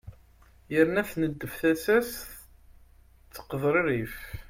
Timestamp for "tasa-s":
1.61-2.11